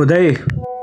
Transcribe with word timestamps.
ఉదయ్ 0.00 0.34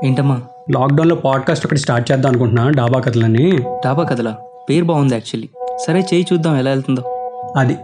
ఏంటమ్మా? 0.04 0.40
లాక్డౌన్లో 0.74 1.16
పాడ్కాస్ట్ 1.16 1.66
ఒకటి 1.66 1.80
స్టార్ట్ 1.80 2.12
చేద్దాం 2.12 2.30
అనుకుంటున్నా 2.30 2.70
డాబా 2.70 3.00
కథలని 3.00 3.58
డాబా 3.84 4.04
కథలా? 4.04 4.36
పేరు 4.70 4.84
బాగుంది 4.84 5.14
యాక్చువల్లీ. 5.14 5.48
సరే 5.86 6.00
చేయి 6.00 6.26
చూద్దాం 6.32 6.58
ఎలా 6.58 6.70
వెళ్తుందో. 6.70 7.02
అది. 7.56 7.76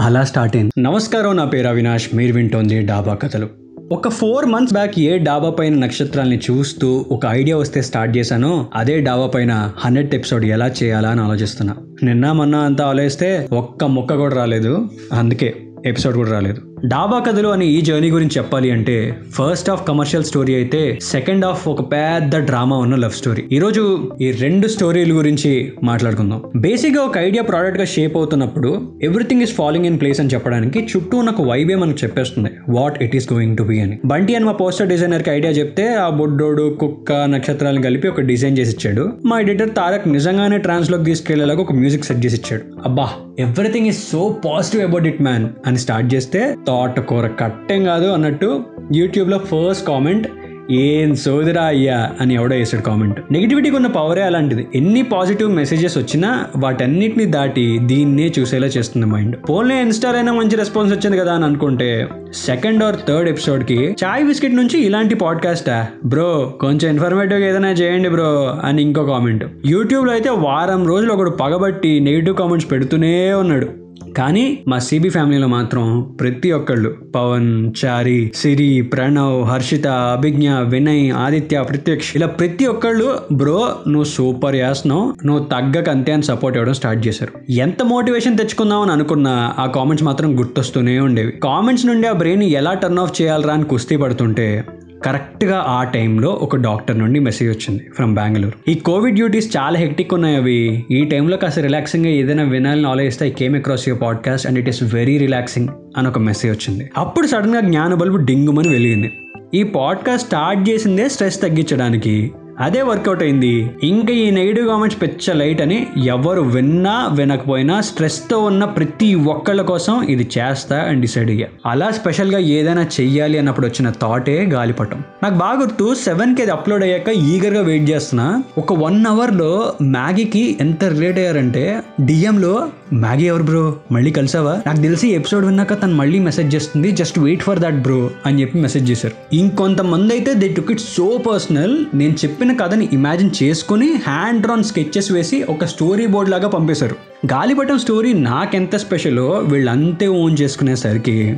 అలా 0.00 0.22
స్టార్ట్ 0.22 0.56
అయింది. 0.56 0.80
నమస్కారం 0.80 1.36
నా 1.36 1.44
పేరు 1.44 1.68
అవినాష్. 1.68 2.08
మీరు 2.14 2.34
వింటోంది 2.34 2.80
డాబా 2.80 3.14
కథలు. 3.14 3.48
ఒక 3.92 4.08
ఫోర్ 4.08 4.46
మంత్స్ 4.46 4.72
బ్యాక్ 4.72 5.00
ఏ 5.00 5.18
డాబా 5.18 5.50
పైన 5.50 5.74
నక్షత్రాల్ని 5.74 6.40
చూస్తూ 6.50 7.06
ఒక 7.10 7.26
ఐడియా 7.26 7.56
వస్తే 7.56 7.82
స్టార్ట్ 7.82 8.16
చేశానో 8.16 8.66
అదే 8.74 9.00
డాబా 9.00 9.26
పైన 9.26 9.72
హండ్రెడ్ 9.78 10.14
ఎపిసోడ్ 10.14 10.44
ఎలా 10.44 10.66
చేయాలా 10.66 11.08
అని 11.08 11.20
ఆలోచిస్తున్నా. 11.20 11.76
నిన్న 12.02 12.32
మొన్న 12.32 12.56
అంతా 12.56 12.86
ఆలోచిస్తే 12.86 13.48
ఒక్క 13.52 13.84
ముక్క 13.84 14.14
కూడా 14.14 14.36
రాలేదు. 14.36 14.88
అందుకే 15.12 15.54
ఎపిసోడ్ 15.86 16.16
కూడా 16.16 16.30
రాలేదు. 16.30 16.75
డాబా 16.84 17.18
కథలు 17.18 17.48
అని 17.48 17.66
ఈ 17.66 17.80
జర్నీ 17.80 18.10
గురించి 18.10 18.38
చెప్పాలి 18.38 18.70
అంటే 18.70 19.16
ఫస్ట్ 19.32 19.70
హాఫ్ 19.70 19.88
కమర్షియల్ 19.88 20.24
స్టోరీ 20.24 20.54
అయితే 20.54 20.98
సెకండ్ 21.02 21.44
హాఫ్ 21.44 21.68
ఒక 21.68 21.92
పెద్ద 21.92 22.36
డ్రామా 22.36 22.76
ఉన్న 22.76 22.94
లవ్ 22.94 23.10
స్టోరీ. 23.10 23.44
ఈరోజు 23.52 24.12
ఈ 24.20 24.30
రెండు 24.30 24.68
స్టోరీల 24.68 25.12
గురించి 25.12 25.72
మాట్లాడుకుందాం. 25.82 26.42
బేసిక్గా 26.56 27.02
ఒక 27.02 27.18
ఐడియా 27.18 27.42
ప్రోడక్ట్గా 27.42 27.84
షేప్ 27.84 28.16
అవుతున్నప్పుడు 28.16 28.92
everything 29.02 29.42
is 29.42 29.54
following 29.54 29.86
in 29.86 30.00
place 30.00 30.20
అని 30.20 30.28
చెప్పడానికి 30.28 30.86
చుట్టూ 30.96 31.18
ఉన్న 31.18 31.30
ఒక 31.30 31.42
వైబే 31.42 31.74
మనకు 31.74 31.98
చెప్పేస్తుంది. 32.04 32.50
What 32.68 33.02
it 33.02 33.16
is 33.16 33.32
going 33.32 33.56
to 33.56 33.62
be 33.62 33.80
అని. 33.80 33.98
బంటి 34.04 34.34
అని 34.34 34.44
మా 34.44 34.52
పోస్టర్ 34.52 34.88
డిజైనర్కి 34.88 35.30
ఐడియా 35.30 35.52
చెప్తే 35.52 35.94
ఆ 35.94 36.08
బొడ్డోడు 36.08 36.76
కుక్క 36.80 37.12
నక్షత్రాలను 37.12 37.82
కలిపి 37.82 38.08
ఒక 38.08 38.20
డిజైన్ 38.20 38.58
చేసి 38.58 38.76
ఇచ్చాడు. 38.76 39.12
మా 39.24 39.40
ఎడిటర్ 39.40 39.70
తారక్ 39.70 40.08
నిజంగానే 40.08 40.58
ట్రాన్స్లోకి 40.58 41.04
తీసుకెళ్ళేలాగా 41.04 41.60
ఒక 41.60 41.72
మ్యూజిక్ 41.72 42.04
సెట్ 42.04 42.26
చేసి 42.26 42.36
ఇచ్చాడు. 42.36 42.62
అబ్బా 42.84 43.08
everything 43.38 43.86
is 43.86 44.10
so 44.10 44.36
positive 44.44 44.82
about 44.82 45.06
it 45.06 45.22
man 45.22 45.48
అని 45.66 45.78
స్టార్ట్ 45.78 46.14
చేస్తే 46.14 46.54
తోటకూర 46.68 47.26
కట్టేం 47.26 47.84
కాదు 47.84 48.06
అన్నట్టు 48.06 48.64
యూట్యూబ్లో 48.94 49.38
ఫస్ట్ 49.38 49.86
కామెంట్ 49.86 50.26
ఏం 50.70 51.14
సోదిరా 51.14 51.62
అయ్యా 51.62 52.10
అని 52.20 52.34
ఎవడో 52.34 52.56
వేసాడు 52.56 52.82
కామెంట్. 52.82 53.32
నెగిటివిటీకి 53.32 53.76
ఉన్న 53.76 53.86
పవరే 53.86 54.22
అలాంటిది. 54.22 54.68
ఎన్ని 54.74 55.02
పాజిటివ్ 55.02 55.50
మెసేజెస్ 55.50 55.98
వచ్చినా 55.98 56.44
వాటన్నిటిని 56.56 57.24
దాటి 57.24 57.78
దీన్నే 57.82 58.32
చూసేలా 58.38 58.66
చేస్తుంది 58.66 59.06
మైండ్ 59.06 59.36
ఓన్లీ 59.50 59.76
ఇన్స్టాల్ 59.76 60.16
అయినా 60.16 60.32
మంచి 60.32 60.56
రెస్పాన్స్ 60.56 60.94
వచ్చింది 60.94 61.18
కదా 61.18 61.32
అని 61.32 61.44
అనుకుంటే 61.44 62.08
సెకండ్ 62.34 62.84
ఆర్ 62.84 62.96
థర్డ్ 63.08 63.28
ఎపిసోడ్కి 63.28 63.96
చాయ్ 64.04 64.24
బిస్కెట్ 64.24 64.54
నుంచి 64.54 64.80
ఇలాంటి 64.80 65.14
పాడ్కాస్టా 65.14 65.86
బ్రో 66.04 66.52
కొంచెం 66.60 66.90
ఇన్ఫర్మేటివ్ 66.90 67.40
ఏదైనా 67.40 67.70
చేయండి 67.70 68.08
బ్రో 68.08 68.56
అని 68.64 68.82
ఇంకో 68.82 69.04
కామెంట్ 69.04 69.44
యూట్యూబ్లో 69.66 70.12
అయితే 70.12 70.30
వారం 70.30 70.86
రోజులు 70.86 71.12
ఒకడు 71.12 71.30
పగబట్టి 71.30 72.00
నెగిటివ్ 72.00 72.36
కామెంట్స్ 72.36 72.70
పెడుతూనే 72.72 73.32
ఉన్నాడు. 73.32 73.85
కానీ 74.16 74.58
మా 74.68 74.78
సిబి 74.78 75.08
ఫ్యామిలీలో 75.08 75.46
మాత్రం 75.46 76.16
ప్రతి 76.20 76.50
ఒక్కళ్ళు 76.50 76.96
పవన్ 77.14 77.72
చారి 77.84 78.32
సిరి 78.34 78.82
ప్రణవ్ 78.82 79.44
హర్షిత 79.44 79.86
అభిజ్ఞ 79.86 80.50
వినయ్ 80.52 81.12
ఆదిత్య 81.12 81.62
ప్రత్యక్ష్ 81.62 82.16
ఇలా 82.16 82.26
ప్రతి 82.26 82.66
ఒక్కళ్ళు 82.66 83.18
బ్రో 83.32 83.74
నువ్వు 83.88 84.04
సూపర్ 84.04 84.56
చేస్తున్నావు 84.56 85.14
నువ్వు 85.24 85.44
తగ్గక 85.44 85.88
అంతే 85.88 86.12
అని 86.12 86.22
సపోర్ట్ 86.22 86.58
ఇవ్వడం 86.58 86.74
స్టార్ట్ 86.74 87.06
చేశారు. 87.06 87.52
ఎంత 87.52 87.82
మోటివేషన్ 87.82 88.38
తెచ్చుకుందాం 88.38 88.80
అని 88.80 88.92
అనుకున్నా 88.92 89.54
ఆ 89.58 89.66
కామెంట్స్ 89.66 90.04
మాత్రం 90.04 90.38
గుర్తొస్తూనే 90.38 90.98
ఉండేవి. 90.98 91.32
కామెంట్స్ 91.32 91.86
నుండి 91.86 92.06
ఆ 92.06 92.12
బ్రెయిన్ 92.12 92.42
ఎలా 92.42 92.74
టర్న్ 92.74 92.98
ఆఫ్ 92.98 93.22
చేయాలరా 93.22 93.54
అని 93.54 93.64
కుస్తీ 93.64 93.96
పడుతుంటే 93.96 94.64
కరెక్ట్గా 95.04 95.64
ఆ 95.68 95.84
టైంలో 95.84 96.28
ఒక 96.30 96.56
డాక్టర్ 96.56 96.98
నుండి 96.98 97.20
మెసేజ్ 97.20 97.58
వచ్చింది 97.58 97.90
ఫ్రమ్ 97.94 98.14
బెంగళూరు. 98.14 98.70
ఈ 98.70 98.74
కోవిడ్ 98.74 99.14
డ్యూటీస్ 99.14 99.56
చాలా 99.56 99.78
హెక్టిక్ 99.78 100.14
ఉన్నాయి 100.14 100.36
అవి. 100.36 100.84
ఈ 100.90 101.04
టైంలో 101.04 101.36
కాస్త 101.36 101.58
రిలాక్సింగ్గా 101.58 102.10
ఏదైనా 102.10 102.42
వినాలని 102.42 102.86
ఆలోచిస్తే 102.86 103.26
I 103.26 103.30
came 103.30 103.56
across 103.56 103.88
your 103.88 104.02
podcast 104.02 104.46
and 104.46 104.58
it 104.58 104.68
is 104.68 104.94
very 104.94 105.18
relaxing 105.18 105.68
అని 105.96 106.08
ఒక 106.08 106.18
మెసేజ్ 106.18 106.58
వచ్చింది. 106.58 106.90
అప్పుడు 106.96 107.26
సడన్గా 107.26 107.60
జ్ఞాన 107.60 107.94
బల్బు 107.94 108.16
డింగుమని 108.16 108.68
వెలిగింది. 108.68 109.12
ఈ 109.54 109.62
పాడ్కాస్ట్ 109.62 110.26
స్టార్ట్ 110.26 110.70
చేసిందే 110.70 111.08
స్ట్రెస్ 111.08 111.42
తగ్గించడానికి. 111.42 112.32
అదే 112.60 112.82
వర్కౌట్ 112.82 113.22
అయింది. 113.22 113.70
ఇంకా 113.82 114.12
ఈ 114.12 114.30
నెగిటివ్ 114.30 114.68
కామెంట్స్ 114.68 115.02
పెచ్చ 115.02 115.32
లైట్ 115.32 115.62
అని 115.62 115.86
ఎవరు 116.04 116.40
విన్నా 116.40 117.08
వినకపోయినా 117.12 117.80
స్ట్రెస్తో 117.80 118.38
ఉన్న 118.38 118.64
ప్రతి 118.64 119.14
ఒక్కళ్ళ 119.14 119.62
కోసం 119.62 120.02
ఇది 120.02 120.28
చేస్తా 120.38 120.78
అని 120.78 121.00
డిసైడ్ 121.00 121.30
అయ్యా. 121.30 121.46
అలా 121.66 121.90
స్పెషల్గా 121.90 122.38
ఏదైనా 122.38 122.82
చెయ్యాలి 122.82 123.38
అన్నప్పుడు 123.38 123.66
వచ్చిన 123.66 123.90
థాటే 123.90 124.44
గాలిపటం. 124.44 125.02
నాకు 125.22 125.34
బాగా 125.34 125.60
గుర్తు 125.60 125.94
సెవెన్కి 125.94 126.42
అది 126.42 126.50
అప్లోడ్ 126.50 126.82
అయ్యాక 126.82 127.08
ఈగర్గా 127.08 127.62
వెయిట్ 127.62 127.90
చేస్తున్నా. 127.90 128.42
ఒక 128.58 128.72
వన్ 128.72 129.06
అవర్లో 129.06 129.72
మ్యాగీకి 129.82 130.58
ఎంత 130.60 130.84
రిలేట్ 130.84 131.18
అయ్యారంటే 131.18 131.82
డిఎంలో 132.04 132.68
మ్యాగీ 132.92 133.24
ఎవరు 133.24 133.42
బ్రో? 133.42 133.76
మళ్ళీ 133.92 134.10
కలిసావా? 134.10 134.62
నాకు 134.66 134.78
తెలిసి 134.78 135.08
ఎపిసోడ్ 135.08 135.44
విన్నాక 135.44 135.82
తను 135.82 135.94
మళ్ళీ 135.94 136.18
మెసేజ్ 136.18 136.54
చేస్తుంది 136.54 136.92
just 136.92 137.18
wait 137.18 137.42
for 137.42 137.58
that 137.58 137.82
bro 137.82 138.10
అని 138.26 138.40
చెప్పి 138.40 138.58
మెసేజ్ 138.58 138.90
చేశారు. 138.90 139.36
ఇంకొంతమంది 139.36 140.14
అయితే 140.14 140.34
they 140.34 140.48
took 140.48 140.70
it 140.70 140.80
so 140.80 141.18
personal 141.18 141.84
నేను 141.94 142.12
చెప్పిన 142.12 142.45
కథని 142.54 142.88
ఇమాజిన్ 142.92 143.30
చేసుకుని 143.42 143.92
హ్యాండ్ 143.92 144.42
డ్రాన్ 144.42 144.64
స్కెచెస్ 144.64 145.12
వేసి 145.12 145.42
ఒక 145.42 145.64
స్టోరీ 145.64 146.06
బోర్డ్ 146.06 146.30
లాగా 146.30 146.48
పంపేశారు. 146.48 146.96
గాలిపటం 147.26 147.78
స్టోరీ 147.78 148.12
నాకెంత 148.12 148.76
స్పెషలో 148.76 149.30
వీళ్ళంతే 149.30 150.06
own 150.06 150.36
చేసుకునేసరికి 150.40 151.36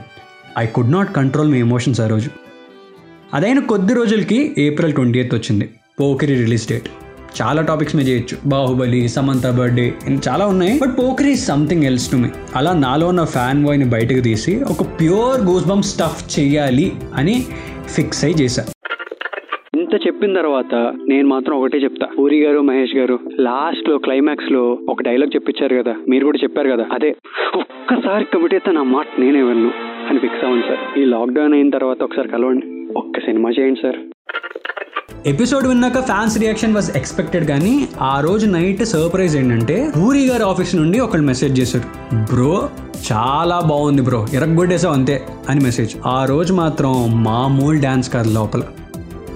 I 0.58 0.66
could 0.66 0.92
not 0.92 1.14
control 1.14 1.50
my 1.50 1.58
emotions 1.58 2.00
ఆ 2.00 2.06
రోజు. 2.06 2.30
అదైన 3.34 3.58
కొద్ది 3.58 3.94
రోజులకి 3.94 4.54
ఏప్రిల్ 4.58 4.92
ట్వంటీ 4.92 5.18
ఎయిత్ 5.18 5.34
వచ్చింది. 5.34 5.70
పోకిరి 6.00 6.34
రిలీజ్ 6.34 6.68
డేట్ 6.68 6.88
చాలా 7.42 7.62
టాపిక్స్ 7.62 7.96
మీద 7.96 8.08
చేయొచ్చు. 8.08 8.38
బాహుబలి 8.46 9.08
సమంత 9.08 9.46
బర్త్డే 9.46 9.94
ఇంకా 10.06 10.32
చాలా 10.32 10.46
ఉన్నాయి. 10.46 10.78
But 10.78 10.98
Pokiri 10.98 11.36
something 11.36 11.84
else 11.84 12.10
to 12.10 12.16
me 12.16 12.28
అలా 12.56 12.72
నాలో 12.72 13.08
ఉన్న 13.08 13.24
ఫ్యాన్ 13.24 13.64
బాయ్ని 13.64 13.84
బయటకు 13.84 14.20
తీసి 14.20 14.60
ఒక 14.60 14.82
ప్యూర్ 14.82 15.40
గూస్ 15.40 15.66
బంప్ 15.66 15.86
స్టఫ్ 15.86 16.38
చేయాలి 16.38 16.92
అని 17.14 17.46
ఫిక్స్ 17.88 18.24
అయి 18.24 18.34
చేశా. 18.34 18.64
చెప్పిన 20.18 20.40
తర్వాత 20.40 20.74
నేను 21.08 21.26
మాత్రం 21.28 21.54
ఒకటే 21.56 21.78
చెప్తా. 21.78 22.06
పూరి 22.18 22.38
గారు 22.44 22.60
మహేష్ 22.68 22.94
గారు 22.98 23.16
లాస్ట్లో 23.40 23.98
క్లైమాక్స్లో 23.98 24.62
ఒక 24.88 25.02
డైలాగ్ 25.02 25.34
చెప్పించారు 25.34 25.74
కదా 25.82 25.94
మీరు 26.08 26.24
కూడా 26.24 26.38
చెప్పారు 26.42 26.68
కదా 26.70 26.84
అదే 26.92 27.10
ఒక్కసారి 27.56 28.24
కమిటీ 28.24 28.54
అయితే 28.56 28.72
నా 28.72 28.82
మాట 28.82 29.06
నేనే 29.18 29.42
వెళ్ళను 29.42 29.70
అని 30.10 30.18
ఫిక్స్ 30.18 30.44
అవ్వండి 30.44 30.64
సార్. 30.68 30.82
ఈ 30.98 31.04
లాక్డౌన్ 31.04 31.54
అయిన 31.54 31.70
తర్వాత 31.70 32.02
ఒకసారి 32.02 32.28
కలవండి. 32.28 32.66
ఒక్క 32.96 33.20
సినిమా 33.20 33.50
చేయండి 33.50 33.80
సార్. 33.82 33.98
ఎపిసోడ్ 35.26 35.66
విన్నాక 35.66 36.02
ఫ్యాన్స్ 36.10 36.38
రియాక్షన్ 36.40 36.74
వాజ్ 36.74 36.90
ఎక్స్పెక్టెడ్ 36.96 37.46
కానీ 37.48 37.88
ఆ 38.00 38.20
రోజు 38.20 38.46
నైట్ 38.46 38.82
సర్ప్రైజ్ 38.94 39.36
ఏంటంటే 39.36 39.78
పూరి 39.96 40.24
గారి 40.30 40.42
ఆఫీస్ 40.42 40.74
నుండి 40.76 41.00
ఒకళ్ళు 41.00 41.26
మెసేజ్ 41.26 41.54
చేశారు. 41.60 41.86
బ్రో 42.34 42.52
చాలా 43.12 43.60
బాగుంది 43.70 44.02
బ్రో 44.02 44.26
ఎరగొట్టేసావు 44.34 44.94
అంతే 44.94 45.22
అని 45.48 45.60
మెసేజ్. 45.60 45.96
ఆ 46.06 46.18
రోజు 46.28 46.52
మాత్రం 46.54 46.92
మామూలు 47.24 47.80
డ్యాన్స్ 47.80 48.10
కాదు 48.12 48.30
లోపల. 48.34 48.62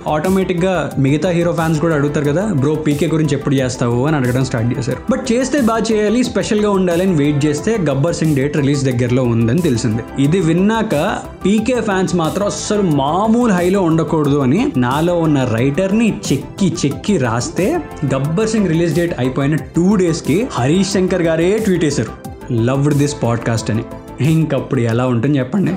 ఆటోమేటిక్గా 0.09 0.91
మిగతా 0.99 1.29
హీరో 1.29 1.53
ఫ్యాన్స్ 1.53 1.81
కూడా 1.81 1.95
అడుగుతారు 1.95 2.25
కదా 2.25 2.53
బ్రో 2.53 2.75
పీకే 2.75 3.07
గురించి 3.07 3.35
ఎప్పుడు 3.35 3.55
చేస్తావు? 3.55 4.07
అని 4.07 4.17
అడగడం 4.17 4.45
స్టార్ట్ 4.45 4.79
చేశారు. 4.79 4.99
బట్ 5.11 5.33
చేస్తే 5.33 5.61
బాగా 5.61 5.83
చేయాలి 5.93 6.25
స్పెషల్గా 6.25 6.71
ఉండాలి 6.71 7.03
అని 7.03 7.15
వెయిట్ 7.15 7.47
చేస్తే 7.47 7.79
గబ్బర్ 7.91 8.15
సింగ్ 8.15 8.37
డేట్ 8.37 8.57
రిలీజ్ 8.57 8.85
దగ్గరలో 8.85 9.23
ఉందని 9.23 9.61
తెలిసింది. 9.61 10.03
ఇది 10.23 10.41
విన్నాక 10.41 11.19
పీకే 11.45 11.81
ఫ్యాన్స్ 11.81 12.15
మాత్రం 12.15 12.47
అస్సలు 12.47 12.83
మామూలు 12.83 13.53
హైలో 13.53 13.83
ఉండకూడదు 13.83 14.37
అని 14.37 14.73
నాలో 14.77 15.19
ఉన్న 15.19 15.45
రైటర్ని 15.45 16.21
చెక్కి 16.33 16.75
చెక్కి 16.87 17.17
రాస్తే 17.17 17.81
గబ్బర్ 18.15 18.49
సింగ్ 18.49 18.69
రిలీజ్ 18.69 18.95
డేట్ 18.95 19.15
అయిపోయిన 19.19 19.55
టూ 19.55 19.95
డేస్కి 19.95 20.49
హరీష్ 20.53 20.91
శంకర్ 20.91 21.23
గారే 21.23 21.59
ట్వీట్ 21.65 21.85
చేశారు. 21.85 22.33
లవ్డ్ 22.53 22.95
దిస్ 22.95 23.17
పాడ్కాస్ట్ 23.23 23.71
అని. 23.71 23.85
ఇంకప్పుడు 24.21 24.81
ఎలా 24.81 25.07
ఉంటుంది 25.07 25.39
చెప్పండి. 25.39 25.71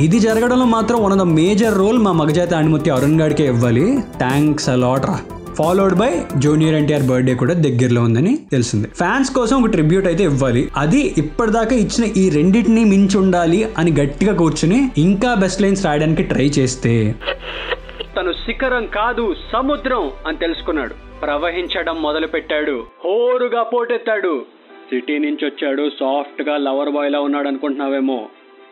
ఇది 0.00 0.18
జరగడంలో 0.18 0.64
మాత్రం 0.64 1.02
one 1.02 1.12
of 1.12 1.20
the 1.20 1.22
major 1.22 1.78
role 1.78 1.98
మా 1.98 2.12
మగజాతి 2.12 2.54
ఆణిముత్య 2.54 2.90
అరుణ్ 2.90 3.20
గాడికే 3.20 3.46
ఇవ్వాలి. 3.46 3.98
థ్యాంక్స్ 4.18 4.68
అలాట్ 4.68 5.06
రా. 5.06 5.20
Followed 5.54 5.94
by 5.94 6.22
junior 6.38 6.74
NTR 6.74 7.02
birthday 7.02 7.34
కూడా 7.34 7.54
దగ్గరలో 7.54 8.02
ఉందని 8.02 8.38
తెలిసింది. 8.52 8.88
ఫ్యాన్స్ 8.88 9.30
కోసం 9.30 9.62
ఒక 9.62 9.70
ట్రిబ్యూట్ 9.70 10.06
అయితే 10.06 10.24
ఇవ్వాలి. 10.24 10.70
అది 10.76 11.14
ఇప్పటిదాకా 11.18 11.76
ఇచ్చిన 11.76 12.12
ఈ 12.16 12.30
రెండింటిని 12.30 12.84
మించి 12.84 13.18
ఉండాలి 13.18 13.68
అని 13.78 13.92
గట్టిగా 13.92 14.34
కూర్చుని 14.34 14.90
ఇంకా 14.98 15.34
బెస్ట్ 15.34 15.62
లైన్స్ 15.62 15.84
రాయడానికి 15.84 16.22
ట్రై 16.22 16.46
చేస్తే. 16.58 17.14
తను 18.16 18.32
శిఖరం 18.32 18.86
కాదు 18.86 19.34
సముద్రం 19.52 20.10
అని 20.26 20.36
తెలుసుకున్నాడు. 20.36 20.94
ప్రవహించడం 21.20 22.02
మొదలు 22.02 22.26
పెట్టాడు 22.26 22.82
హోరుగా 23.04 23.62
పోటెత్తాడు. 23.62 24.42
సిటీ 24.90 25.18
నుంచి 25.18 25.44
వచ్చాడు. 25.46 25.90
సాఫ్ట్గా 26.00 26.56
లవర్ 26.56 26.90
బాయ్ 26.90 27.12
లా 27.12 27.20
ఉన్నాడు 27.20 27.48
అనుకుంటున్నావేమో. 27.48 28.26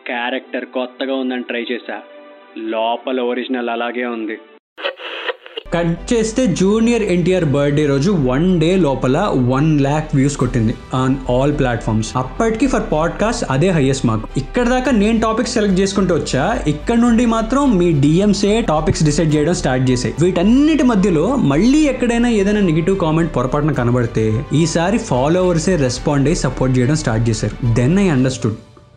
క్యారెక్టర్ 0.07 0.65
కొత్తగా 0.65 1.15
ఉందని 1.15 1.43
ట్రై 1.43 1.65
చేశా. 1.71 1.99
లోపల 2.57 3.19
ఒరిజినల్ 3.19 3.69
అలాగే 3.69 4.05
ఉంది. 4.05 4.35
కట్ 5.73 6.13
చేస్తే 6.13 6.47
జూనియర్ 6.59 7.03
ఎన్టీఆర్ 7.03 7.45
బర్త్డే 7.45 7.85
రోజు 7.85 8.11
వన్ 8.11 8.59
డే 8.59 8.75
లోపల 8.75 9.17
వన్ 9.51 9.69
ల్యాక్ 9.81 10.09
వ్యూస్ 10.15 10.37
కొట్టింది 10.37 10.73
ఆన్ 10.93 11.15
ఆల్ 11.31 11.53
ప్లాట్ఫామ్స్. 11.59 12.09
అప్పటికి 12.17 12.67
ఫర్ 12.67 12.83
పాడ్కాస్ట్ 12.91 13.45
అదే 13.49 13.69
హైయెస్ట్ 13.69 14.05
మార్క్. 14.05 14.25
ఇక్కడ 14.37 14.65
దాకా 14.67 14.91
నేను 14.91 15.19
టాపిక్స్ 15.19 15.53
సెలెక్ట్ 15.53 15.79
చేసుకుంటూ 15.79 16.15
వచ్చా. 16.15 16.43
ఇక్కడ 16.67 16.97
నుండి 17.05 17.25
మాత్రం 17.25 17.77
మీ 17.77 17.87
డిఎంసే 18.01 18.61
టాపిక్స్ 18.61 19.03
డిసైడ్ 19.03 19.35
చేయడం 19.35 19.53
స్టార్ట్ 19.53 19.85
చేసాయి 19.91 20.15
వీటన్నిటి 20.21 20.83
మధ్యలో 20.83 21.25
మళ్ళీ 21.35 21.81
ఎక్కడైనా 21.93 22.29
ఏదైనా 22.41 22.61
నెగిటివ్ 22.69 22.99
కామెంట్ 23.05 23.35
పొరపాటున 23.35 23.71
కనబడితే 23.71 24.25
ఈసారి 24.61 24.97
ఫాలోవర్సే 24.97 25.75
రెస్పాండ్ 25.75 26.27
అయ్యి 26.27 26.43
సపోర్ట్ 26.45 26.77
చేయడం 26.79 26.95
స్టార్ట్ 26.95 27.25
చేశారు. 27.29 27.57
Then 27.75 27.99
I 27.99 28.07
understood 28.17 28.55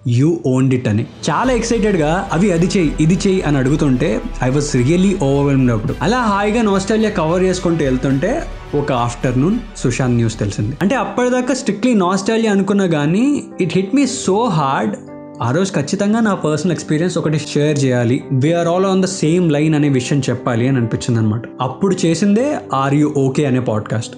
you 0.09 0.41
owned 0.47 0.75
it 0.75 0.89
అని. 0.89 1.03
చాలా 1.03 1.53
ఎక్సైటెడ్గా 1.53 2.29
అవి 2.33 2.53
అది 2.53 2.67
చేయి 2.67 2.97
ఇది 3.01 3.19
చేయి 3.27 3.43
అని 3.43 3.59
అడుగుతుంటే 3.59 4.21
ఐ 4.43 4.51
వాస్ 4.51 4.77
రియల్లీ 4.77 5.19
ఓవర్వెల్మ్డ్ 5.23 5.73
అప్పుడు. 5.73 5.95
అలా 6.03 6.19
హాయిగా 6.19 6.63
నోస్టాలియా 6.63 7.11
కవర్ 7.11 7.43
చేసుకుంటూ 7.43 7.85
వెళ్తుంటే 7.85 8.43
ఒక 8.75 8.93
ఆఫ్టర్నూన్ 8.93 9.59
సుశాంత్ 9.77 10.17
న్యూస్ 10.17 10.39
తెలిసింది. 10.39 10.77
అంటే 10.83 10.95
అప్పటిదాకా 10.95 11.55
స్ట్రిక్ట్లీ 11.55 11.95
నాస్టాలియా 11.95 12.53
అనుకున్నా 12.53 12.87
కానీ 12.87 13.43
it 13.61 13.73
hit 13.75 13.95
me 13.95 14.07
so 14.07 14.45
hard. 14.45 14.97
ఆ 15.43 15.51
రోజు 15.51 15.73
ఖచ్చితంగా 15.73 16.21
నా 16.21 16.35
పర్సనల్ 16.35 16.73
ఎక్స్పీరియన్స్ 16.73 17.19
ఒకటి 17.19 17.39
షేర్ 17.39 17.85
చేయాలి. 17.85 18.25
We are 18.33 18.69
all 18.69 18.87
on 18.87 19.03
the 19.03 19.05
same 19.05 19.53
line 19.53 19.75
అనే 19.75 19.89
విషయం 19.89 20.23
చెప్పాలి 20.31 20.69
అని 20.69 20.77
అనిపించింది 20.77 21.21
అనమాట 21.21 21.43
అప్పుడు 21.61 21.97
చేసిందే 22.07 22.59
ఆర్ 22.75 22.95
యూ 22.95 23.15
ఓకే 23.17 23.45
అనే 23.45 23.61
పాడ్కాస్ట్. 23.61 24.17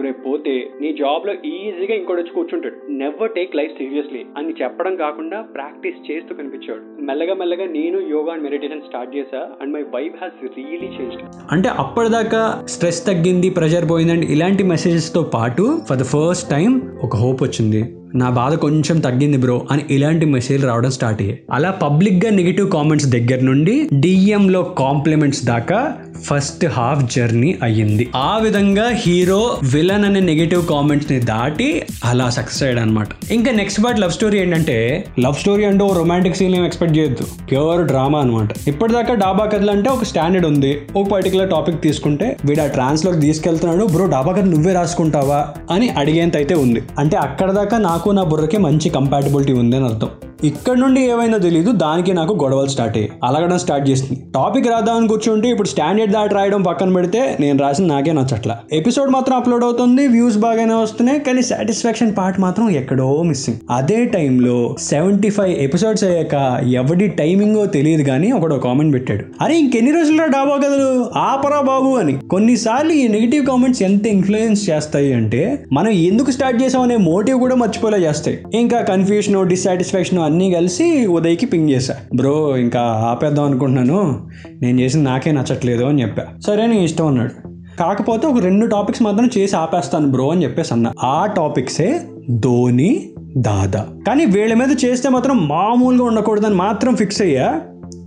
నువ్వు 0.00 0.12
రేపు 0.12 0.22
పోతే 0.28 0.52
నీ 0.82 0.90
జాబ్లో 1.00 1.32
ఈజీగా 1.48 1.94
ఇంకోటి 1.96 2.20
వచ్చి 2.20 2.34
కూర్చుంటాడు. 2.36 2.76
నెవర్ 3.00 3.32
టేక్ 3.36 3.56
లైఫ్ 3.58 3.74
సీరియస్లీ 3.80 4.22
అని 4.38 4.54
చెప్పడం 4.60 4.94
కాకుండా 5.02 5.38
ప్రాక్టీస్ 5.56 5.98
చేస్తూ 6.08 6.32
కనిపించాడు. 6.38 6.82
మెల్లగా 7.08 7.34
మెల్లగా 7.42 7.66
నేను 7.76 7.98
యోగా 8.14 8.32
అండ్ 8.34 8.46
మెడిటేషన్ 8.48 8.86
స్టార్ట్ 8.88 9.14
చేశా 9.16 9.42
and 9.60 9.74
my 9.76 9.84
wife 9.96 10.16
has 10.22 10.40
really 10.56 10.90
change 10.96 11.20
అంటే 11.54 11.70
అప్పటిదాకా 11.84 12.42
స్ట్రెస్ 12.74 13.04
తగ్గింది 13.06 13.50
ప్రెషర్ 13.60 13.90
పోయిందండి 13.92 14.28
ఇలాంటి 14.36 14.64
మెసేజెస్తో 14.74 15.24
పాటు 15.36 15.64
ఫర్ 15.90 16.02
ద 16.02 16.10
ఫస్ట్ 16.16 16.50
టైం 16.56 16.70
ఒక 17.04 17.16
హోప్ 17.24 17.42
వచ్చింది. 17.48 17.82
నా 18.20 18.28
బాధ 18.36 18.52
కొంచెం 18.62 18.96
తగ్గింది 19.00 19.38
బ్రో 19.38 19.56
అని 19.70 19.82
ఇలాంటి 19.96 20.26
మెసేజ్ 20.36 20.62
రావడం 20.66 20.90
స్టార్ట్ 20.90 21.20
అయ్యాయి. 21.22 21.38
అలా 21.52 21.70
పబ్లిక్గా 21.82 22.30
నెగిటివ్ 22.38 22.68
కామెంట్స్ 22.70 23.08
దగ్గర 23.12 23.40
నుండి 23.50 23.74
డిఎంలో 24.04 24.62
కాంప్లిమెంట్స్ 24.78 25.42
దాకా 25.50 25.78
ఫస్ట్ 26.24 26.66
హాఫ్ 26.66 27.14
జర్నీ 27.16 27.58
అయ్యింది. 27.62 28.08
ఆ 28.16 28.38
విధంగా 28.42 28.88
హీరో 28.92 29.56
విలన్ 29.62 30.04
అనే 30.04 30.20
నెగిటివ్ 30.20 30.66
కామెంట్స్ని 30.66 31.20
దాటి 31.20 31.82
అలా 32.04 32.30
సక్సెస్ 32.30 32.62
అయ్యాడు 32.62 32.80
అనమాట 32.80 33.08
ఇంకా 33.30 33.52
నెక్స్ట్ 33.52 33.84
పార్ట్ 33.84 34.00
లవ్ 34.00 34.12
స్టోరీ 34.12 34.38
ఏంటంటే 34.38 35.04
లవ్ 35.20 35.34
స్టోరీ 35.34 35.64
అంటే 35.64 35.84
ఓ 35.84 35.92
రొమాంటిక్ 35.92 36.36
సీన్ 36.36 36.54
ఏం 36.54 36.64
ఎక్స్పెక్ట్ 36.64 36.98
చేయొద్దు. 36.98 37.26
ప్యూర్ 37.50 37.86
డ్రామా 37.86 38.18
అనమాట 38.18 38.48
ఇప్పటిదాకా 38.68 39.14
డాబా 39.14 39.44
కథలు 39.44 39.70
అంటే 39.70 39.90
ఒక 39.90 40.04
స్టాండర్డ్ 40.04 40.46
ఉంది. 40.46 40.80
ఒక 40.96 41.08
పర్టికులర్ 41.08 41.50
టాపిక్ 41.50 41.82
తీసుకుంటే 41.82 42.36
వీడు 42.44 42.62
ఆ 42.62 42.66
ట్రాన్స్లోకి 42.66 43.20
తీసుకెళ్తున్నాడు 43.20 43.84
బ్రో 43.84 44.06
డాబా 44.06 44.32
కథ 44.32 44.44
నువ్వే 44.44 44.72
రాసుకుంటావా? 44.72 45.48
అని 45.70 45.88
అడిగేంత 45.88 46.36
అయితే 46.36 46.54
ఉంది. 46.54 46.82
అంటే 46.98 47.16
అక్కడ 47.16 47.50
దాకా 47.50 47.78
నాకు 47.78 48.10
నా 48.10 48.22
బుర్రకి 48.22 48.58
మంచి 48.58 48.88
కంపాటబిలిటీ 48.88 49.52
ఉంది 49.52 49.76
అని 49.76 49.84
అర్థం. 49.84 50.08
ఇక్కడ 50.44 50.76
నుండి 50.76 51.00
ఏమైందో 51.00 51.38
తెలియదు 51.38 51.72
దానికి 51.72 52.12
నాకు 52.12 52.32
గొడవలు 52.42 52.68
స్టార్ట్ 52.68 52.96
అయ్యాయి. 52.96 53.12
అలగడం 53.24 53.58
స్టార్ట్ 53.58 53.90
చేసింది. 53.90 54.22
టాపిక్ 54.34 54.68
రాద్దామని 54.68 55.08
కూర్చుంటే 55.08 55.48
ఇప్పుడు 55.48 55.68
స్టాండర్డ్ 55.68 56.12
దాటి 56.12 56.34
రాయడం 56.34 56.62
పక్కన 56.62 56.92
పెడితే 56.92 57.36
నేను 57.40 57.58
రాసిన 57.58 57.86
నాకే 57.86 58.12
నచ్చట్ల. 58.12 58.56
ఎపిసోడ్ 58.72 59.10
మాత్రం 59.10 59.36
అప్లోడ్ 59.36 59.64
అవుతుంది 59.64 60.06
వ్యూస్ 60.06 60.36
బాగానే 60.36 60.74
వస్తున్నాయి 60.74 61.20
కానీ 61.20 61.42
సాటిస్ఫాక్షన్ 61.42 62.16
పార్ట్ 62.18 62.40
మాత్రం 62.40 62.70
ఎక్కడో 62.70 63.22
మిస్సింగ్ 63.22 63.56
అదే 63.70 64.04
టైంలో 64.04 64.76
సెవెంటీ 64.80 65.30
ఫైవ్ 65.30 65.50
ఎపిసోడ్స్ 65.50 66.04
అయ్యాక 66.04 66.64
ఎవడి 66.64 67.08
టైమింగో 67.08 67.66
తెలియదు 67.66 68.02
కానీ 68.02 68.32
ఒకడు 68.32 68.54
కామెంట్ 68.54 68.94
పెట్టాడు. 68.94 69.24
అరే 69.40 69.58
ఇంకెన్ని 69.58 69.92
రోజుల్లో 69.92 70.26
డాబా 70.26 70.56
కథలు 70.56 71.18
ఆపరా 71.18 71.60
బాబు 71.60 71.96
అని. 71.96 72.18
కొన్నిసార్లు 72.30 72.92
ఈ 72.92 73.08
నెగిటివ్ 73.08 73.46
కామెంట్స్ 73.46 73.82
ఎంత 73.82 74.06
ఇన్ఫ్లుయెన్స్ 74.06 74.70
చేస్తాయి 74.70 75.12
అంటే 75.12 75.64
మనం 75.72 75.90
ఎందుకు 75.90 76.30
స్టార్ట్ 76.30 76.62
చేసామనే 76.62 76.96
మోటివ్ 76.96 77.38
కూడా 77.38 77.54
మర్చిపోలే 77.54 77.98
చేస్తాయి. 77.98 78.38
ఇంకా 78.54 78.80
కన్ఫ్యూషన్ 78.80 79.48
డిస్సాటిస్ఫాక్షన్ 79.48 80.18
అన్నీ 80.30 80.50
కలిసి 80.50 81.06
ఉదయ్కి 81.06 81.46
పింగ్ 81.46 81.70
చేశా. 81.70 81.94
బ్రో 82.14 82.56
ఇంకా 82.56 82.80
ఆపేద్దాం 82.80 83.44
అనుకుంటున్నాను. 83.44 84.28
నేను 84.62 84.80
చేసింది 84.80 85.04
నాకే 85.04 85.32
నచ్చట్లేదు 85.32 85.84
అని 85.84 86.02
చెప్పా. 86.02 86.22
సరే 86.46 86.66
నీ 86.66 86.84
ఇష్టం 86.84 87.06
అన్నాడు. 87.06 87.32
కాకపోతే 87.78 88.26
ఒక 88.26 88.38
రెండు 88.38 88.66
టాపిక్స్ 88.66 89.02
మాత్రం 89.02 89.30
చేసి 89.38 89.56
ఆపేస్తాను 89.56 90.10
బ్రో 90.10 90.30
అని 90.30 90.42
చెప్పేసి 90.42 90.74
అన్న. 90.74 90.92
ఆ 91.04 91.26
టాపిక్సే 91.26 92.00
ధోని 92.30 93.10
దాదా. 93.36 93.86
కానీ 94.06 94.24
వీళ్ళ 94.24 94.54
మీద 94.54 94.76
చేస్తే 94.84 95.08
మాత్రం 95.08 95.48
మామూలుగా 95.48 96.04
ఉండకూడదని 96.04 96.54
మాత్రం 96.54 96.96
ఫిక్స్ 96.96 97.22
అయ్యా. 97.22 97.60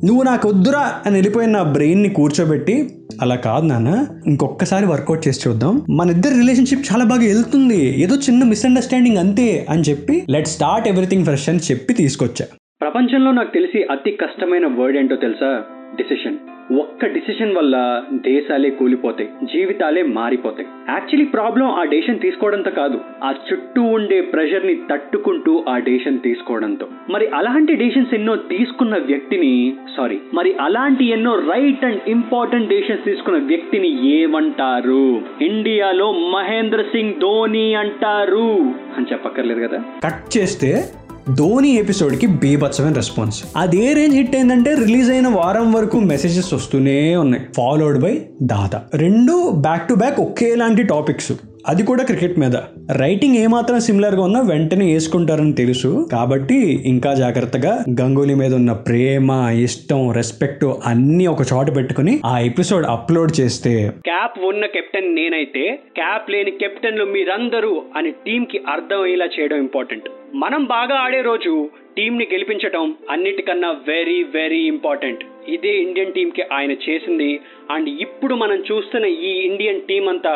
నువ్వు 0.05 0.23
నాకు 0.23 0.49
వద్దురా 0.49 1.01
అని 1.05 1.15
వెళ్ళిపోయిన 1.15 1.51
నా 1.51 1.63
బ్రెయిన్ని 1.63 2.09
కూర్చోబెట్టి 2.09 2.89
అలా 3.21 3.35
కాదు 3.35 3.65
నాన్న 3.65 4.05
ఇంకొకసారి 4.27 4.85
వర్కౌట్ 4.85 5.27
చేసి 5.27 5.49
చూద్దాం. 5.49 5.81
మన 5.89 6.09
ఇద్దరు 6.09 6.33
రిలేషన్షిప్ 6.33 6.93
చాలా 6.93 7.05
బాగా 7.05 7.25
వెళ్తుంది. 7.25 8.03
ఏదో 8.03 8.15
చిన్న 8.15 8.43
మిస్అండర్స్టాండింగ్ 8.43 9.17
అంతే 9.17 9.65
అని 9.69 9.81
చెప్పి 9.81 10.23
లెట్ 10.29 10.47
స్టార్ట్ 10.47 10.87
ఎవ్రీథింగ్ 10.87 11.23
ఫ్రెష్ 11.23 11.49
అని 11.49 11.59
చెప్పి 11.71 11.93
తీసుకొచ్చా. 11.93 12.45
ప్రపంచంలో 12.81 13.31
నాకు 13.31 13.53
తెలిసి 13.53 13.87
అతి 13.91 14.11
కష్టమైన 14.11 14.65
వర్డ్ 14.65 14.97
ఏంటో 14.97 15.15
తెలుసా? 15.15 15.63
డిసిషన్ 15.95 16.37
ఒక్క 16.79 17.05
డిసిషన్ 17.05 17.55
వల్ల 17.55 18.03
దేశాలే 18.11 18.69
కూలిపోతాయి 18.69 19.29
జీవితాలే 19.43 20.03
మారిపోతాయి. 20.03 20.67
యాక్చువల్లీ 20.89 21.25
ప్రాబ్లం 21.25 21.67
ఆ 21.71 21.83
డేషన్ 21.83 22.19
తీసుకోవడంతో 22.19 22.71
కాదు 22.71 22.97
ఆ 23.23 23.33
చుట్టూ 23.47 23.81
ఉండే 23.81 24.21
ప్రెషర్ని 24.21 24.75
తట్టుకుంటూ 24.91 25.63
ఆ 25.69 25.77
డేషన్ 25.77 26.19
తీసుకోవడంతో. 26.19 26.87
మరి 27.09 27.27
అలాంటి 27.27 27.75
డేషన్స్ 27.75 28.13
ఎన్నో 28.13 28.35
తీసుకున్న 28.35 28.97
వ్యక్తిని 28.97 29.51
సారీ 29.97 30.19
మరి 30.33 30.55
అలాంటి 30.61 31.05
ఎన్నో 31.05 31.35
రైట్ 31.35 31.85
అండ్ 31.85 32.01
ఇంపార్టెంట్ 32.07 32.69
డెసిషన్స్ 32.69 33.05
తీసుకున్న 33.05 33.39
వ్యక్తిని 33.43 34.13
ఏమంటారు? 34.15 35.05
ఇండియాలో 35.41 36.11
మహేంద్ర 36.11 36.81
సింగ్ 36.81 37.21
ధోని 37.21 37.75
అంటారు 37.75 38.49
అని 38.97 39.05
చెప్పక్కర్లేదు 39.11 39.67
కదా? 39.67 39.81
కట్ 40.03 40.37
చేస్తే 40.37 40.71
ధోని 41.31 41.69
ఎపిసోడ్కి 41.75 42.27
బీభత్సమైన 42.27 42.93
రెస్పాన్స్. 42.93 43.43
అది 43.57 43.85
ఏ 43.85 43.93
రేంజ్ 43.93 44.15
హిట్ 44.15 44.35
అయిందంటే 44.35 44.75
రిలీజ్ 44.75 45.11
అయిన 45.11 45.27
వారం 45.27 45.71
వరకు 45.73 45.99
మెసేజెస్ 45.99 46.53
వస్తూనే 46.53 47.15
ఉన్నాయి. 47.15 47.43
Followed 47.57 47.99
by 47.99 48.21
Dada. 48.43 48.81
రెండు 48.93 49.49
బ్యాక్ 49.49 49.87
టు 49.87 49.93
బ్యాక్ 49.93 50.19
ఒకేలాంటి 50.19 50.83
టాపిక్స్ 50.83 51.31
అది 51.67 51.83
కూడా 51.83 52.03
క్రికెట్ 52.03 52.39
మీద. 52.39 52.55
రైటింగ్ 52.97 53.35
ఏమాత్రం 53.35 53.79
సిమిలర్గా 53.79 54.21
ఉన్నా 54.21 54.41
వెంటనే 54.41 54.93
వేసుకుంటారని 54.93 55.53
తెలుసు. 55.53 56.09
కాబట్టి 56.11 56.57
ఇంకా 56.85 57.13
జాగ్రత్తగా 57.13 57.73
గంగూలీ 58.01 58.33
మీద 58.33 58.53
ఉన్న 58.53 58.71
ప్రేమ 58.87 59.29
ఇష్టం 59.63 60.11
రెస్పెక్ట్ 60.11 60.65
అన్నీ 60.85 61.27
ఒక 61.27 61.43
చోట 61.53 61.75
పెట్టుకుని 61.75 62.21
ఆ 62.25 62.39
ఎపిసోడ్ 62.39 62.85
అప్లోడ్ 62.85 63.39
చేస్తే. 63.39 63.73
క్యాప్ 63.89 64.39
ఉన్న 64.45 64.65
కెప్టెన్ 64.65 65.15
నేనైతే 65.15 65.63
క్యాప్ 65.95 66.31
లేని 66.31 66.51
కెప్టెన్లు 66.51 67.05
మీరందరూ 67.05 67.81
అని 67.97 68.11
టీం 68.11 68.43
కి 68.43 68.61
అర్థమయ్యేలా 68.69 69.25
చేయడం 69.25 69.57
ఇంపార్టెంట్ 69.57 70.09
మనం 70.35 70.63
బాగా 70.65 70.95
ఆడే 70.95 71.21
రోజు 71.21 71.69
టీం 71.97 72.17
ని 72.17 72.27
గెలిపించడం 72.33 72.95
అన్నిటికన్నా 73.11 73.67
వెరీ 73.87 74.23
వెరీ 74.23 74.61
ఇంపార్టెంట్ 74.67 75.23
ఇదే 75.47 75.73
ఇండియన్ 75.81 76.11
టీం 76.11 76.29
కి 76.29 76.43
ఆయన 76.53 76.71
చేసింది. 76.71 77.39
అండ్ 77.71 77.89
ఇప్పుడు 77.89 78.35
మనం 78.35 78.63
చూస్తున్న 78.71 79.05
ఈ 79.05 79.31
ఇండియన్ 79.49 79.81
టీం 79.81 80.09
అంతా 80.09 80.35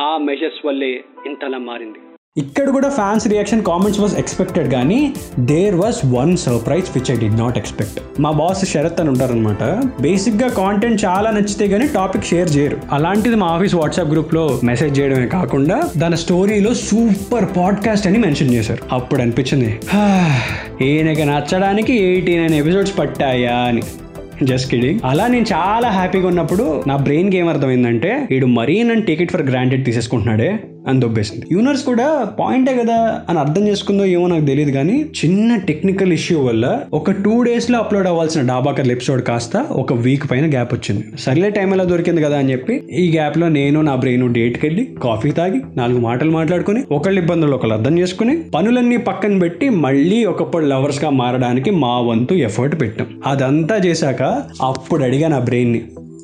ఆ 0.00 0.16
మెజర్స్ 0.16 0.60
వల్లే 0.66 0.92
ఇంతలా 1.26 1.58
మారింది. 1.58 1.98
ఇక్కడ 2.36 2.70
కూడా 2.70 2.88
fans 2.88 3.24
reaction 3.28 3.62
comments 3.64 4.00
was 4.00 4.14
expected 4.18 4.68
కానీ 4.72 4.98
there 5.38 5.74
was 5.74 5.98
one 6.14 6.36
surprise 6.36 6.88
which 6.96 7.10
I 7.10 7.16
did 7.18 7.28
not 7.36 7.58
expect 7.58 8.20
మా 8.20 8.30
బాస్ 8.30 8.62
శరత్ 8.72 9.00
అని 9.00 9.10
ఉంటారనమాట 9.10 9.62
బేసిక్గా 10.00 10.48
కాంటెంట్ 10.48 11.04
చాలా 11.04 11.30
నచ్చితే 11.30 11.68
కానీ 11.68 11.86
టాపిక్ 11.88 12.24
షేర్ 12.24 12.56
చేయరు. 12.56 12.78
అలాంటిది 12.92 13.34
మా 13.34 13.46
ఆఫీస్ 13.46 13.74
వాట్సాప్ 13.74 14.08
గ్రూప్లో 14.08 14.60
మెసేజ్ 14.64 14.94
చేయడమే 14.98 15.26
కాకుండా 15.26 15.78
దాని 15.96 16.16
స్టోరీలో 16.16 16.74
సూపర్ 16.74 17.48
పాడ్కాస్ట్ 17.56 18.06
అని 18.06 18.18
మెన్షన్ 18.18 18.54
చేశారు. 18.54 18.84
అప్పుడు 18.92 19.22
అనిపించింది 19.22 19.80
ఈయనకి 20.84 21.24
నచ్చడానికి 21.24 21.94
ఎయిటీ 22.02 22.36
నైన్ 22.36 22.54
ఎపిసోడ్స్ 22.54 22.98
పట్టాయా 22.98 23.56
అని. 23.70 23.82
జస్ట్ 24.42 24.70
కిడింగ్ 24.70 25.00
అలా 25.04 25.26
నేను 25.26 25.46
చాలా 25.52 25.88
హ్యాపీగా 25.88 26.28
ఉన్నప్పుడు 26.28 26.84
నా 26.86 26.96
బ్రెయిన్ 26.96 27.34
గేమ్ 27.34 27.48
అర్థమైందంటే 27.48 28.26
వీడు 28.30 28.46
మరీ 28.46 28.82
నన్ను 28.82 29.04
టికెట్ 29.04 29.32
ఫర్ 29.32 29.42
గ్రాంటెడ్ 29.42 29.84
తీసేసుకుంటున్నాడే. 29.84 30.60
అని 30.86 31.00
దొబ్బేసింది. 31.00 31.46
యూనర్స్ 31.52 31.84
కూడా 31.84 32.28
పాయింటే 32.40 32.74
కదా 32.74 33.20
అని 33.28 33.38
అర్థం 33.38 33.68
చేసుకుందో 33.68 34.04
ఏమో 34.04 34.26
నాకు 34.26 34.44
తెలియదు 34.44 34.70
కానీ 34.70 35.04
చిన్న 35.24 35.56
టెక్నికల్ 35.56 36.12
ఇష్యూ 36.12 36.40
వల్ల 36.40 36.80
ఒక 36.92 37.10
టూ 37.10 37.42
డేస్లో 37.42 37.78
అప్లోడ్ 37.78 38.06
అవ్వాల్సిన 38.06 38.42
డాబాకర్ల 38.42 38.92
ఎపిసోడ్ 38.92 39.22
కాస్త 39.22 39.56
ఒక 39.56 39.92
వీక్ 39.92 40.30
పైన 40.30 40.50
గ్యాప్ 40.50 40.74
వచ్చింది. 40.74 41.04
సర్లే 41.18 41.50
టైం 41.50 41.72
ఎలా 41.72 41.84
దొరికింది 41.84 42.22
కదా 42.22 42.38
అని 42.38 42.52
చెప్పి 42.52 42.74
ఈ 42.74 43.10
గ్యాప్లో 43.10 43.48
నేను 43.48 43.80
నా 43.80 43.94
బ్రెయిన్ 43.94 44.34
డేట్కి 44.34 44.66
వెళ్ళి 44.66 44.88
కాఫీ 45.02 45.30
తాగి 45.30 45.60
నాలుగు 45.76 46.00
మాటలు 46.00 46.30
మాట్లాడుకుని 46.30 46.84
ఒకళ్ళ 46.90 47.18
ఇబ్బందులు 47.18 47.54
ఒకళ్ళు 47.54 47.74
అర్థం 47.74 47.98
చేసుకుని 47.98 48.42
పనులన్నీ 48.42 48.96
పక్కన 48.96 49.38
పెట్టి 49.38 49.68
మళ్ళీ 49.68 50.24
ఒకప్పుడు 50.24 50.66
లవర్స్గా 50.66 51.10
మారడానికి 51.10 51.70
మా 51.70 52.00
వంతు 52.00 52.34
ఎఫర్ట్ 52.34 52.80
పెట్టాం. 52.80 53.06
అదంతా 53.26 53.76
చేశాక 53.76 54.22
అప్పుడు 54.62 55.02
అడిగా 55.02 55.28
నా 55.28 55.38
బ్రెయిన్ని 55.38 55.82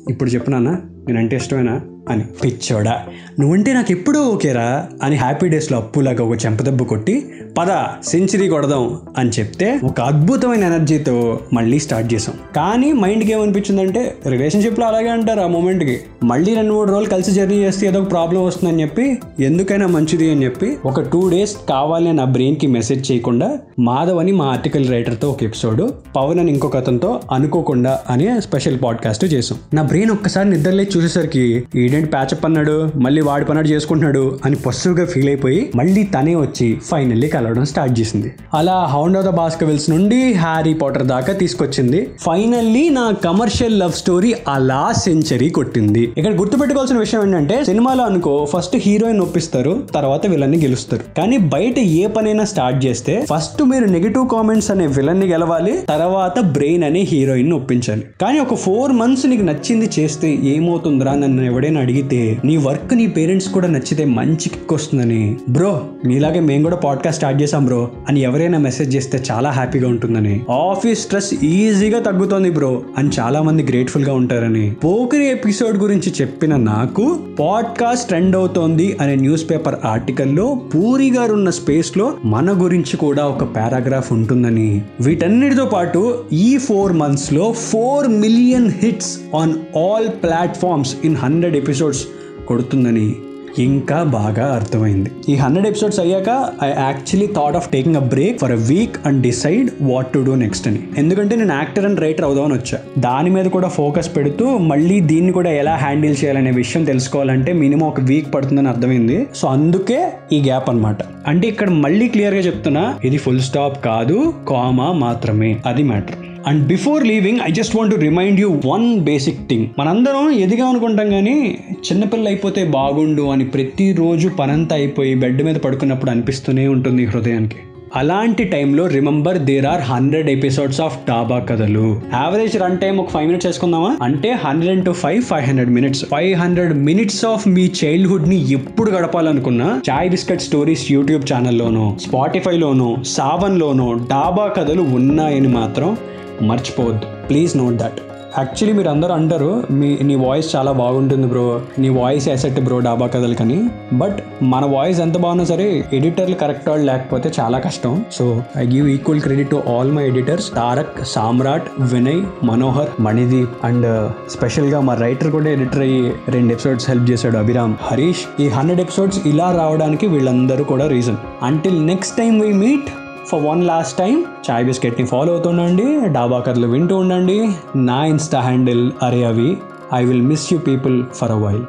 ఇప్పుడు 0.09 0.29
చెప్పినానా 0.29 0.81
నేనంటే 1.07 1.35
ఇష్టమేనా? 1.35 1.81
అని. 2.09 2.23
పిచ్చోడా. 2.43 3.01
నువ్వంటే 3.39 3.73
నాకు 3.73 3.91
ఎప్పుడూ 3.91 4.19
ఓకేరా 4.21 4.85
అని 5.03 5.15
హ్యాపీ 5.15 5.47
డేస్లో 5.47 5.77
అప్పులాగా 5.77 6.23
ఒక 6.23 6.45
చెంపదెబ్బ 6.45 6.83
కొట్టి 6.83 7.29
పద 7.57 7.67
సెంచరీ 8.05 8.49
కొడదాం 8.49 8.99
అని 9.17 9.29
చెప్తే 9.29 9.79
ఒక 9.83 10.01
అద్భుతమైన 10.01 10.63
ఎనర్జీతో 10.63 11.39
మళ్ళీ 11.53 11.79
స్టార్ట్ 11.79 12.13
చేసాం 12.13 12.35
కానీ 12.55 12.93
మైండ్కి 12.93 13.31
ఏమనిపించిందంటే 13.31 14.15
రిలేషన్షిప్లో 14.27 14.85
అలాగే 14.85 15.09
అంటారు 15.09 15.39
ఆ 15.39 15.47
మూమెంట్కి. 15.47 15.99
మళ్ళీ 16.23 16.55
రెండు 16.55 16.73
మూడు 16.73 16.91
రోజులు 16.91 17.09
కలిసి 17.09 17.31
జర్నీ 17.31 17.55
చేస్తే 17.55 17.87
ఏదో 17.87 18.01
ఒక 18.01 18.11
ప్రాబ్లం 18.11 18.43
వస్తుందని 18.43 18.81
చెప్పి 18.81 19.17
ఎందుకైనా 19.39 19.87
మంచిది 19.87 20.31
అని 20.31 20.45
చెప్పి 20.45 20.77
ఒక 20.85 21.01
టూ 21.01 21.29
డేస్ 21.29 21.55
కావాలి 21.69 22.13
నా 22.13 22.25
బ్రెయిన్కి 22.25 22.67
మెసేజ్ 22.67 23.11
చేయకుండా 23.11 23.57
మాధవ్ 23.79 24.19
అని 24.19 24.31
మా 24.31 24.45
ఆర్టికల్ 24.45 24.89
రైటర్తో 24.89 25.29
ఒక 25.29 25.43
ఎపిసోడ్ 25.43 25.91
పవన్ 26.15 26.39
అని 26.39 26.51
ఇంకొక 26.51 26.77
అతనితో 26.77 27.21
అనుకోకుండా 27.31 27.99
అనే 28.09 28.35
స్పెషల్ 28.39 28.79
పాడ్కాస్ట్ 28.83 29.25
చేసాం 29.25 29.57
నా 29.73 29.81
బ్రెయిన్ 29.81 30.11
ఒక్కసారి 30.11 30.49
నిద్రలేచి 30.49 30.89
చూసేసరికి 30.97 31.63
ఈడెంట్ 31.95 32.13
ప్యాచప్ 32.13 32.45
అన్నాడు? 32.45 32.91
మళ్ళీ 32.95 33.21
వాడి 33.21 33.45
పన్నాడు 33.45 33.67
చేసుకుంటున్నాడు? 33.67 34.39
అని 34.45 34.55
పస్సుగా 34.55 35.05
ఫీల్ 35.05 35.27
అయిపోయి 35.27 35.71
మళ్ళీ 35.75 36.03
తనే 36.03 36.35
వచ్చి 36.35 36.77
ఫైనల్లీ 36.91 37.27
కలవడం 37.27 37.65
స్టార్ట్ 37.65 37.99
చేసింది. 37.99 38.33
అలా 38.53 38.83
హౌండ్ 38.83 39.17
ఆఫ్ 39.17 39.25
ద 39.25 39.29
బాస్కవిల్స్ 39.29 39.89
నుండి 39.89 40.33
హ్యారీ 40.33 40.73
పాటర్ 40.73 41.03
దాకా 41.03 41.33
తీసుకొచ్చింది. 41.33 42.07
ఫైనల్లీ 42.19 42.89
నా 42.89 43.11
కమర్షియల్ 43.23 43.79
లవ్ 43.79 43.91
స్టోరీ 43.91 44.33
అలా 44.47 44.91
సెంచరీ 44.91 45.49
కొట్టింది. 45.49 46.03
ఇక్కడ 46.17 46.33
గుర్తుపెట్టుకోవాల్సిన 46.39 46.97
విషయం 46.97 47.21
ఏంటంటే 47.23 47.65
సినిమాలో 47.65 48.03
అనుకో 48.03 48.47
ఫస్ట్ 48.53 48.75
హీరోయిన్ 48.77 49.19
ఒప్పిస్తారు 49.19 49.83
తర్వాత 49.95 50.27
విలన్ని 50.27 50.57
గెలుస్తారు. 50.57 51.01
కానీ 51.17 51.37
బయట 51.37 51.79
ఏ 51.79 52.07
పనైనా 52.07 52.45
స్టార్ట్ 52.45 52.85
చేస్తే 52.85 53.25
ఫస్ట్ 53.33 53.63
మీరు 53.63 53.85
నెగిటివ్ 53.85 54.29
కామెంట్స్ 54.29 54.71
అనే 54.71 54.87
విలన్ని 54.87 55.25
గెలవాలి 55.25 55.77
తర్వాత 55.89 56.39
బ్రెయిన్ 56.39 56.83
అనే 56.83 56.99
హీరోయిన్ 57.01 57.53
ఒప్పించాలి. 57.53 58.03
కానీ 58.21 58.39
ఒక 58.39 58.55
ఫోర్ 58.55 58.91
మంత్స్ 58.91 59.25
నీకు 59.25 59.41
నచ్చింది 59.41 59.89
చేస్తే 59.99 60.37
ఏమవుతుందిరా 60.43 61.13
నన్ను 61.13 61.41
ఎవడైనా 61.41 61.81
అడిగితే 61.85 62.37
నీ 62.45 62.57
వర్క్ 62.57 62.93
నీ 62.95 63.07
పేరెంట్స్ 63.07 63.49
కూడా 63.49 63.67
నచ్చితే 63.67 64.05
మంచి 64.05 64.49
కిక్ 64.49 64.73
వస్తుందని. 64.73 65.37
బ్రో 65.49 65.81
మీలాగే 66.05 66.39
మేము 66.39 66.63
కూడా 66.63 66.75
పాడ్కాస్ట్ 66.75 67.17
స్టార్ట్ 67.17 67.41
చేసాం 67.41 67.65
బ్రో 67.65 67.89
అని 68.07 68.19
ఎవరైనా 68.21 68.57
మెసేజ్ 68.57 68.95
చేస్తే 68.95 69.23
చాలా 69.31 69.49
హ్యాపీగా 69.49 69.87
ఉంటుందని. 69.87 70.41
ఆఫీస్ 70.49 70.99
స్ట్రెస్ 70.99 71.33
ఈజీగా 71.43 71.99
తగ్గుతోంది 71.99 72.49
బ్రో 72.49 72.81
అని 72.97 73.09
చాలా 73.19 73.41
మంది 73.41 73.63
గ్రేట్ఫుల్గా 73.63 74.13
ఉంటారని. 74.13 74.75
పోకరి 74.83 75.29
ఎపిసోడ్ 75.29 75.77
గురించి 75.77 76.13
చెప్పిన 76.21 76.55
నాకు 76.55 77.19
పాడ్కాస్ట్ 77.39 78.07
ట్రెండ్ 78.07 78.35
అవుతోంది 78.35 78.97
అనే 79.01 79.15
న్యూస్ 79.15 79.49
పేపర్ 79.49 79.75
ఆర్టికల్లో 79.85 80.61
పూరి 80.75 81.11
గారు 81.11 81.33
ఉన్న 81.33 81.49
స్పేస్లో 81.49 82.13
మన 82.25 82.63
గురించి 82.63 82.97
కూడా 82.97 83.25
ఒక 83.25 83.43
పారాగ్రాఫ్ 83.43 84.13
ఉంటుందని. 84.13 84.81
వీటన్నిటితో 85.01 85.65
పాటు 85.65 86.17
ఈ 86.33 86.57
ఫోర్ 86.57 86.93
మంత్స్లో 86.93 87.51
four 87.51 88.07
million 88.07 88.71
hits 88.83 89.19
on 89.35 89.53
all 89.77 90.07
platforms 90.23 90.95
in 91.05 91.15
hundred 91.15 91.55
episodes 91.75 92.05
కొడుతుందని 92.47 93.15
ఇంకా 93.59 94.03
బాగా 94.03 94.45
అర్థమైంది. 94.55 95.11
ఈ 95.29 95.35
హండ్రెడ్ 95.35 95.67
ఎపిసోడ్స్ 95.67 95.99
అయ్యాక 95.99 96.29
I 96.63 96.67
actually 96.69 97.27
thought 97.27 97.55
of 97.55 97.69
taking 97.69 97.95
a 97.95 97.99
break 97.99 98.39
for 98.39 98.51
a 98.51 98.55
week 98.55 98.95
and 99.05 99.21
decide 99.21 99.69
what 99.81 100.07
to 100.07 100.19
do 100.19 100.35
next 100.35 100.67
అని. 100.67 100.79
ఎందుకంటే 100.97 101.35
నేను 101.35 101.53
యాక్టర్ 101.53 101.85
అండ్ 101.85 101.99
రైటర్ 101.99 102.25
అవుదామని 102.25 102.53
వచ్చా. 102.53 102.79
దాని 102.99 103.29
మీద 103.29 103.45
కూడా 103.45 103.67
ఫోకస్ 103.67 104.15
పెడుతూ 104.15 104.57
మళ్ళీ 104.57 104.99
దీన్ని 104.99 105.31
కూడా 105.31 105.51
ఎలా 105.51 105.75
హ్యాండిల్ 105.75 106.15
చేయాలనే 106.23 106.51
విషయం 106.51 106.83
తెలుసుకోవాలంటే 106.83 107.53
మినిమం 107.53 107.87
ఒక 107.87 108.01
వీక్ 108.01 108.33
పడుతుందని 108.33 108.67
అర్థమైంది. 108.67 109.27
సో 109.35 109.47
అందుకే 109.47 110.09
ఈ 110.33 110.41
గ్యాప్ 110.41 110.69
అన్నమాట. 110.69 110.97
అంటే 111.27 111.47
ఇక్కడ 111.47 111.69
మళ్ళీ 111.69 112.07
క్లియర్గా 112.07 112.39
చెప్తున్నా 112.39 112.99
ఇది 113.03 113.17
ఫుల్ 113.17 113.41
స్టాప్ 113.41 113.85
కాదు 113.85 114.33
కామా 114.49 114.91
మాత్రమే. 114.91 115.59
అది 115.65 115.83
matter 115.83 116.15
and 116.45 116.67
before 116.67 117.07
leaving 117.07 117.39
I 117.49 117.51
just 117.51 117.75
want 117.75 117.95
to 117.95 117.99
remind 117.99 118.39
you 118.39 118.61
one 118.65 118.99
basic 118.99 119.49
thing 119.49 119.67
మనందరం 119.79 120.31
ఎదిగా 120.31 120.65
అనుకుంటాం 120.65 121.09
కానీ 121.09 121.57
చిన్నపిల్ల 121.75 122.27
అయిపోతే 122.27 122.63
బాగుండు 122.63 123.21
అని 123.21 123.45
ప్రతిరోజు 123.45 124.29
పనంతా 124.29 124.75
అయిపోయి 124.75 125.15
బెడ్ 125.15 125.43
మీద 125.43 125.55
పడుకున్నప్పుడు 125.55 126.11
అనిపిస్తూనే 126.11 126.67
ఉంటుంది 126.67 127.05
హృదయానికి. 127.05 127.55
అలాంటి 127.95 128.43
టైంలో 128.43 128.87
remember 128.87 129.37
there 129.37 129.65
are 129.65 129.81
hundred 129.81 130.29
episodes 130.29 130.81
of 130.81 130.97
Dhaba 131.07 131.39
Kathalu 131.39 132.01
average 132.13 132.57
run 132.57 132.77
time 132.77 132.97
ఒక 132.97 133.09
ఫైవ్ 133.09 133.25
మినిట్స్ 133.25 133.47
వేసుకుందామా 133.47 133.97
అంటే 134.01 134.31
hundred 134.31 134.85
to 134.85 134.91
five 134.91 135.23
five 135.23 135.45
hundred 135.45 135.69
minutes 135.69 136.05
five 136.05 136.35
hundred 136.35 136.73
minutes 136.73 137.25
of 137.25 137.47
మీ 137.47 137.71
చైల్డ్హుడ్ని 137.83 138.51
ఎప్పుడు 138.51 138.91
గడపాలనుకున్నా 138.91 139.81
చాయ్ 139.89 140.09
బిస్కెట్ 140.09 140.41
స్టోరీస్ 140.41 140.91
యూట్యూబ్ 140.91 141.23
ఛానల్లోనూ 141.33 141.97
స్పాటిఫైలోనూ 142.01 142.97
సావన్లోనూ 143.05 143.93
డాబా 143.93 144.47
కథలు 144.47 144.81
ఉన్నాయని 144.81 145.47
మాత్రం 145.47 145.97
మర్చిపోవద్దు. 146.41 147.27
ప్లీజ్ 147.29 147.57
నోట్ 147.57 147.75
దట్ 147.75 147.99
యాక్చువల్లీ 148.37 148.77
మీరు 148.77 148.89
అందరూ 148.89 149.13
అంటారు 149.13 149.63
మీ 149.71 149.97
నీ 150.01 150.15
వాయిస్ 150.15 150.55
చాలా 150.55 150.71
బాగుంటుంది 150.71 151.27
బ్రో 151.27 151.61
నీ 151.79 151.89
వాయిస్ 151.89 152.29
ఎసెట్ 152.29 152.59
బ్రో 152.59 152.79
డాబా 152.79 153.07
కథలు 153.07 153.35
కానీ 153.35 153.69
బట్ 153.93 154.43
మన 154.43 154.65
వాయిస్ 154.65 154.99
ఎంత 154.99 155.17
బాగున్నా 155.17 155.43
సరే 155.43 155.85
ఎడిటర్లు 155.93 156.35
కరెక్ట్ 156.35 156.69
వాళ్ళు 156.69 156.85
లేకపోతే 156.85 157.31
చాలా 157.39 157.59
కష్టం. 157.59 158.05
So 158.11 158.43
I 158.57 158.65
give 158.67 158.89
equal 158.89 159.21
credit 159.21 159.49
to 159.49 159.55
all 159.55 159.91
my 159.91 160.07
editors 160.07 160.55
Tarak 160.55 161.05
Samrat 161.05 161.63
Vinay 161.79 162.21
Manohar 162.43 162.87
Manideep 162.99 163.65
and 163.65 164.11
స్పెషల్గా 164.31 164.79
మా 164.79 164.93
రైటర్ 164.93 165.31
కూడా 165.31 165.49
ఎడిటర్ 165.49 165.81
అయ్యి 165.81 166.13
రెండు 166.29 166.53
ఎపిసోడ్స్ 166.53 166.89
హెల్ప్ 166.89 167.11
చేశాడు 167.11 167.37
అభిరామ్ 167.37 167.75
హరీష్ 167.81 168.41
ఈ 168.41 168.47
హండ్రెడ్ 168.47 168.81
ఎపిసోడ్స్ 168.81 169.27
ఇలా 169.27 169.51
రావడానికి 169.51 170.07
వీళ్ళందరూ 170.07 170.63
కూడా 170.63 170.87
reason 170.87 171.17
until 171.41 171.87
next 171.87 172.17
time 172.17 172.39
we 172.39 172.53
meet 172.53 173.04
for 173.29 173.43
one 173.43 173.63
last 173.63 173.97
time 173.97 174.25
chai 174.51 174.65
బిస్కెట్ని 174.65 175.07
follow 175.07 175.33
అవుతుండండి 175.33 175.85
డాబా 176.11 176.39
కథలు 176.39 176.67
వింటూ 176.67 176.97
ఉండండి. 176.97 177.37
నా 177.75 178.05
ఇన్స్టా 178.05 178.39
హ్యాండిల్ 178.39 178.91
అరే 179.01 179.23
అవి 179.23 179.57
I 179.93 180.05
will 180.05 180.21
miss 180.21 180.53
you 180.53 180.59
people 180.59 181.03
for 181.15 181.31
a 181.31 181.35
while 181.35 181.65